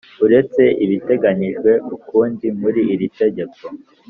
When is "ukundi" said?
1.95-2.45